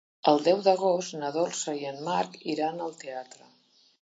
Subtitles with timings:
[0.29, 3.51] El deu d'agost na Dolça i en Marc iran al teatre.